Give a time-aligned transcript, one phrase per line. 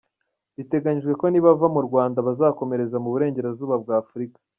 [0.57, 4.37] Biteganijwe ko nibava mu Rwanda bazakomereza mu Burengerazuba bwa Afurika.